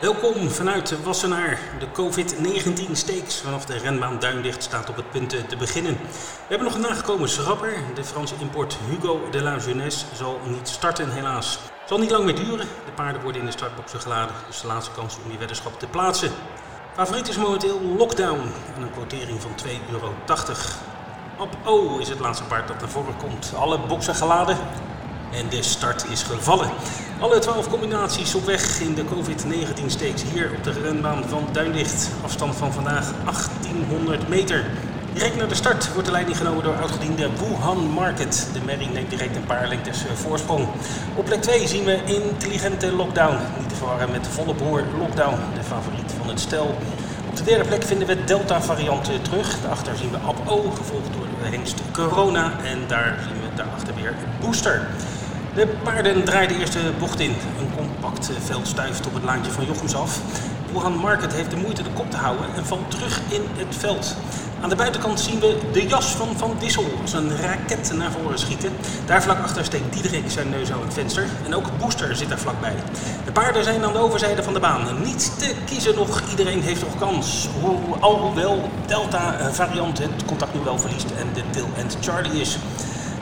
Welkom 0.00 0.50
vanuit 0.50 1.02
Wassenaar. 1.02 1.58
De 1.78 1.86
COVID-19 1.86 2.92
Stakes 2.92 3.40
vanaf 3.40 3.64
de 3.64 3.78
renbaan 3.78 4.18
Duindicht 4.18 4.62
staat 4.62 4.88
op 4.88 4.96
het 4.96 5.10
punt 5.10 5.48
te 5.48 5.56
beginnen. 5.56 5.92
We 5.92 6.48
hebben 6.48 6.66
nog 6.66 6.74
een 6.74 6.80
nagekomen 6.80 7.28
schrapper. 7.28 7.74
De 7.94 8.04
Franse 8.04 8.34
import 8.40 8.78
Hugo 8.88 9.28
de 9.30 9.42
la 9.42 9.56
Jeunesse 9.58 10.06
zal 10.14 10.40
niet 10.46 10.68
starten 10.68 11.10
helaas. 11.10 11.52
Het 11.54 11.88
zal 11.88 11.98
niet 11.98 12.10
lang 12.10 12.24
meer 12.24 12.34
duren. 12.34 12.66
De 12.84 12.92
paarden 12.94 13.22
worden 13.22 13.40
in 13.40 13.46
de 13.46 13.52
startboxen 13.52 14.00
geladen. 14.00 14.34
Dus 14.46 14.60
de 14.60 14.66
laatste 14.66 14.92
kans 14.92 15.16
om 15.24 15.30
je 15.30 15.38
weddenschap 15.38 15.78
te 15.78 15.86
plaatsen. 15.86 16.30
Favoriet 16.94 17.28
is 17.28 17.36
momenteel 17.36 17.80
Lockdown 17.80 18.52
en 18.76 18.82
een 18.82 18.92
quotering 18.92 19.42
van 19.42 19.50
2,80 19.66 19.70
euro. 19.92 20.12
Op 21.38 21.56
O 21.64 21.98
is 21.98 22.08
het 22.08 22.20
laatste 22.20 22.44
paard 22.44 22.68
dat 22.68 22.80
naar 22.80 22.88
voren 22.88 23.16
komt. 23.16 23.52
Alle 23.56 23.78
boxen 23.78 24.14
geladen. 24.14 24.58
En 25.38 25.48
de 25.48 25.62
start 25.62 26.06
is 26.10 26.22
gevallen. 26.22 26.70
Alle 27.20 27.38
12 27.38 27.68
combinaties 27.68 28.34
op 28.34 28.44
weg 28.44 28.80
in 28.80 28.94
de 28.94 29.04
COVID-19 29.04 29.86
stakes 29.86 30.22
hier 30.32 30.50
op 30.56 30.64
de 30.64 30.72
renbaan 30.72 31.24
van 31.28 31.48
Duinlicht. 31.52 32.10
Afstand 32.24 32.56
van 32.56 32.72
vandaag 32.72 33.12
1800 33.24 34.28
meter. 34.28 34.64
Direct 35.12 35.36
naar 35.36 35.48
de 35.48 35.54
start 35.54 35.92
wordt 35.92 36.06
de 36.06 36.12
leiding 36.12 36.36
genomen 36.36 36.64
door 36.64 36.74
oudgediende 36.74 37.28
Wuhan 37.38 37.90
Market. 37.90 38.48
De 38.52 38.60
merrie 38.64 38.88
neemt 38.88 39.10
direct 39.10 39.36
een 39.36 39.46
paar 39.46 39.68
lengtes 39.68 40.06
eh, 40.06 40.12
voorsprong. 40.12 40.68
Op 41.14 41.24
plek 41.24 41.42
2 41.42 41.68
zien 41.68 41.84
we 41.84 42.04
intelligente 42.04 42.92
lockdown. 42.92 43.36
Niet 43.58 43.68
te 43.68 43.74
verwarren 43.74 44.10
met 44.10 44.24
de 44.24 44.30
volle 44.30 44.54
boer 44.54 44.84
lockdown, 44.98 45.38
de 45.54 45.62
favoriet 45.62 46.12
van 46.18 46.28
het 46.28 46.40
stel. 46.40 46.76
Op 47.28 47.36
de 47.36 47.44
derde 47.44 47.64
plek 47.64 47.82
vinden 47.82 48.06
we 48.06 48.24
Delta 48.24 48.62
varianten 48.62 49.22
terug. 49.22 49.60
Daarachter 49.60 49.96
zien 49.96 50.10
we 50.10 50.16
Ap-O, 50.16 50.70
gevolgd 50.70 51.12
door 51.16 51.26
de 51.42 51.48
hengst 51.48 51.80
Corona. 51.92 52.52
En 52.64 52.78
daar 52.86 53.18
zien 53.28 53.40
we 53.40 53.56
daarachter 53.56 53.94
weer 53.94 54.14
Booster. 54.40 54.86
De 55.54 55.66
paarden 55.82 56.24
draaiden 56.24 56.56
de 56.56 56.62
eerste 56.62 56.78
bocht 56.98 57.20
in. 57.20 57.30
Een 57.30 57.70
compact 57.76 58.30
veld 58.44 58.66
stuift 58.66 59.06
op 59.06 59.14
het 59.14 59.22
laantje 59.22 59.52
van 59.52 59.64
Jochems 59.64 59.94
af. 59.94 60.20
Wuhan 60.72 60.96
Market 60.96 61.32
heeft 61.32 61.50
de 61.50 61.56
moeite 61.56 61.82
de 61.82 61.90
kop 61.90 62.10
te 62.10 62.16
houden 62.16 62.46
en 62.56 62.66
valt 62.66 62.90
terug 62.90 63.20
in 63.28 63.42
het 63.56 63.76
veld. 63.76 64.16
Aan 64.60 64.68
de 64.68 64.76
buitenkant 64.76 65.20
zien 65.20 65.40
we 65.40 65.58
de 65.72 65.86
jas 65.86 66.06
van 66.06 66.28
Van 66.36 66.56
Dissel 66.58 66.84
als 67.02 67.12
een 67.12 67.36
raket 67.36 67.92
naar 67.94 68.10
voren 68.10 68.38
schieten. 68.38 68.72
Daar 69.06 69.22
vlak 69.22 69.38
achter 69.42 69.64
steekt 69.64 69.92
Diederik 69.92 70.30
zijn 70.30 70.48
neus 70.48 70.72
aan 70.72 70.82
het 70.82 70.94
venster. 70.94 71.26
En 71.44 71.54
ook 71.54 71.78
Booster 71.78 72.16
zit 72.16 72.28
daar 72.28 72.38
vlakbij. 72.38 72.74
De 73.24 73.32
paarden 73.32 73.64
zijn 73.64 73.84
aan 73.84 73.92
de 73.92 73.98
overzijde 73.98 74.42
van 74.42 74.54
de 74.54 74.60
baan. 74.60 75.02
Niet 75.02 75.38
te 75.38 75.54
kiezen 75.64 75.94
nog, 75.94 76.22
iedereen 76.30 76.62
heeft 76.62 76.82
nog 76.82 76.98
kans. 76.98 77.48
Alhoewel 78.00 78.70
Delta 78.86 79.52
variant 79.52 79.98
het 79.98 80.24
contact 80.26 80.54
nu 80.54 80.60
wel 80.60 80.78
verliest 80.78 81.10
en 81.10 81.28
de 81.34 81.42
Till 81.50 81.82
and 81.82 81.96
Charlie 82.00 82.40
is. 82.40 82.58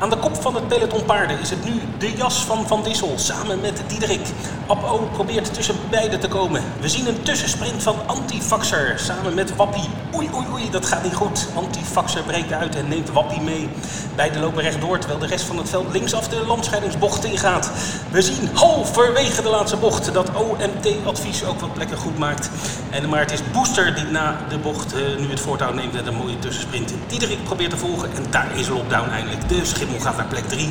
Aan 0.00 0.10
de 0.10 0.16
kop 0.16 0.42
van 0.42 0.54
het 0.54 0.68
peloton 0.68 1.04
paarden 1.04 1.40
is 1.40 1.50
het 1.50 1.64
nu 1.64 1.72
de 1.98 2.12
jas 2.12 2.44
van 2.44 2.66
Van 2.66 2.82
Dissel 2.82 3.12
samen 3.16 3.60
met 3.60 3.82
Diederik. 3.86 4.28
Ab-O 4.66 5.08
probeert 5.12 5.54
tussen 5.54 5.74
beiden 5.90 6.20
te 6.20 6.28
komen. 6.28 6.62
We 6.80 6.88
zien 6.88 7.06
een 7.06 7.22
tussensprint 7.22 7.82
van 7.82 7.96
Antifaxer 8.06 8.98
samen 8.98 9.34
met 9.34 9.56
Wappie. 9.56 9.88
Oei, 10.14 10.28
oei, 10.34 10.46
oei, 10.52 10.70
dat 10.70 10.86
gaat 10.86 11.02
niet 11.02 11.14
goed. 11.14 11.48
Antifaxer 11.54 12.22
breekt 12.22 12.52
uit 12.52 12.76
en 12.76 12.88
neemt 12.88 13.10
Wappie 13.10 13.40
mee. 13.40 13.68
Beiden 14.14 14.40
lopen 14.40 14.62
rechtdoor 14.62 14.98
terwijl 14.98 15.20
de 15.20 15.26
rest 15.26 15.44
van 15.44 15.56
het 15.56 15.68
veld 15.68 15.92
linksaf 15.92 16.28
de 16.28 16.44
landscheidingsbocht 16.46 17.24
ingaat. 17.24 17.70
We 18.10 18.22
zien 18.22 18.48
halverwege 18.52 19.42
de 19.42 19.48
laatste 19.48 19.76
bocht 19.76 20.12
dat 20.12 20.30
OMT-advies 20.34 21.44
ook 21.44 21.60
wat 21.60 21.72
plekken 21.72 21.96
goed 21.96 22.18
maakt. 22.18 22.50
En 22.90 23.08
maar 23.08 23.20
het 23.20 23.32
is 23.32 23.40
Booster 23.52 23.94
die 23.94 24.04
na 24.04 24.36
de 24.48 24.58
bocht 24.58 24.94
uh, 24.94 25.00
nu 25.18 25.30
het 25.30 25.40
voortouw 25.40 25.72
neemt 25.72 25.92
met 25.92 26.06
een 26.06 26.16
mooie 26.16 26.38
tussensprint. 26.38 26.94
Diederik 27.06 27.44
probeert 27.44 27.70
te 27.70 27.76
volgen 27.76 28.10
en 28.16 28.24
daar 28.30 28.58
is 28.58 28.68
lockdown 28.68 29.10
eindelijk. 29.10 29.48
De 29.48 29.64
schimmel 29.90 30.12
gaat 30.12 30.16
naar 30.16 30.26
plek 30.26 30.48
3. 30.48 30.68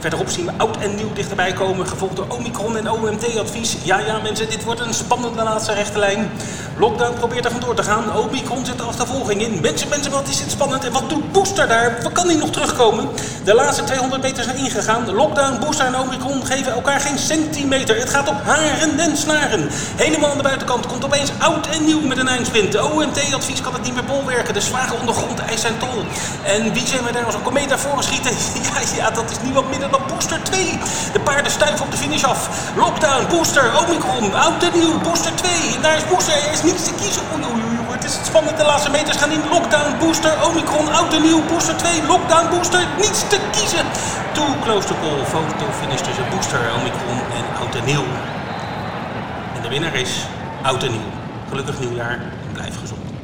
Verderop 0.00 0.28
zien 0.28 0.46
we 0.46 0.52
oud 0.56 0.76
en 0.76 0.94
nieuw 0.94 1.12
dichterbij 1.12 1.52
komen, 1.52 1.86
gevolgd 1.86 2.16
door 2.16 2.26
Omicron 2.28 2.76
en 2.76 2.90
OMT-advies. 2.90 3.76
Ja, 3.82 3.98
ja 3.98 4.18
mensen, 4.22 4.48
dit 4.50 4.64
wordt 4.64 4.80
een 4.80 4.94
spannende 4.94 5.42
laatste 5.42 5.72
rechte 5.72 5.98
lijn. 5.98 6.30
Lockdown 6.78 7.14
probeert 7.14 7.44
er 7.44 7.50
vandoor 7.50 7.74
te 7.74 7.82
gaan. 7.82 8.16
Omicron 8.16 8.64
zit 8.64 8.78
de 8.78 8.82
achtervolging 8.82 9.40
in. 9.40 9.60
Mensen, 9.60 9.88
mensen, 9.88 10.10
wat 10.12 10.28
is 10.28 10.38
dit 10.38 10.50
spannend. 10.50 10.84
En 10.84 10.92
wat 10.92 11.08
doet 11.08 11.32
Booster 11.32 11.68
daar? 11.68 11.98
Wat 12.02 12.12
kan 12.12 12.26
hij 12.26 12.36
nog 12.36 12.50
terugkomen? 12.50 13.08
De 13.44 13.54
laatste 13.54 13.84
200 13.84 14.22
meter 14.22 14.44
zijn 14.44 14.56
ingegaan. 14.56 15.10
Lockdown, 15.12 15.58
Booster 15.60 15.86
en 15.86 15.98
Omicron 15.98 16.46
geven 16.46 16.72
elkaar 16.72 17.00
geen 17.00 17.18
centimeter. 17.18 17.98
Het 17.98 18.10
gaat 18.10 18.28
op 18.28 18.42
haren 18.44 18.98
en 18.98 19.16
snaren. 19.16 19.68
Helemaal 19.96 20.30
aan 20.30 20.36
de 20.36 20.42
buitenkant 20.42 20.86
komt 20.86 21.04
opeens 21.04 21.30
oud 21.38 21.66
en 21.66 21.84
nieuw 21.84 22.00
met 22.00 22.18
een 22.18 22.28
eindsprint. 22.28 22.80
OMT-advies 22.80 23.60
kan 23.60 23.72
het 23.72 23.82
niet 23.82 23.94
meer 23.94 24.04
bolwerken. 24.04 24.54
De 24.54 24.60
zwager 24.60 24.98
ondergrond 24.98 25.38
eist 25.38 25.60
zijn 25.60 25.78
tol. 25.78 26.04
En 26.42 26.72
wie 26.72 26.86
zijn 26.86 27.04
we 27.04 27.12
daar 27.12 27.24
als 27.24 27.34
een 27.34 27.42
komeet 27.42 27.72
voren 27.76 28.04
schieten? 28.04 28.32
Ja, 28.66 28.80
ja, 28.96 29.10
dat 29.10 29.30
is 29.30 29.36
niemand 29.42 29.70
minder 29.70 29.85
dan 29.90 30.02
Booster 30.08 30.42
2. 30.42 30.78
De 31.12 31.20
paarden 31.20 31.52
stuiven 31.52 31.84
op 31.84 31.90
de 31.90 31.96
finish 31.96 32.24
af. 32.24 32.40
Lockdown, 32.76 33.26
Booster, 33.28 33.66
Omicron, 33.80 34.34
oud 34.34 34.62
en 34.62 34.78
nieuw, 34.78 34.98
Booster 34.98 35.34
2. 35.34 35.52
En 35.74 35.82
daar 35.82 35.96
is 35.96 36.06
Booster, 36.08 36.34
er 36.34 36.52
is 36.52 36.62
niets 36.62 36.84
te 36.84 36.94
kiezen. 37.00 37.22
Oei, 37.34 37.44
oei, 37.44 37.62
oei, 37.62 37.92
het 37.98 38.04
is 38.04 38.18
spannend. 38.24 38.56
De 38.56 38.64
laatste 38.64 38.90
meters 38.90 39.16
gaan 39.16 39.30
in. 39.30 39.42
Lockdown, 39.50 39.98
Booster, 39.98 40.32
Omicron, 40.46 40.94
oud 40.94 41.14
en 41.14 41.22
nieuw, 41.22 41.42
Booster 41.50 41.76
2. 41.76 42.06
Lockdown, 42.06 42.48
Booster, 42.50 42.82
niets 42.96 43.20
te 43.28 43.38
kiezen. 43.50 43.86
Too 44.32 44.50
close 44.64 44.86
to 44.86 44.94
call. 45.02 45.24
Foto 45.24 45.66
finish 45.80 46.00
tussen 46.00 46.26
Booster, 46.30 46.60
Omicron 46.78 47.18
en 47.38 47.44
oud 47.60 47.74
en 47.74 47.84
nieuw. 47.84 48.04
En 49.56 49.62
de 49.62 49.68
winnaar 49.68 49.94
is 49.94 50.26
oud 50.62 50.82
en 50.82 50.90
nieuw. 50.90 51.10
Gelukkig 51.48 51.78
nieuwjaar 51.78 52.18
en 52.46 52.52
blijf 52.52 52.80
gezond. 52.80 53.15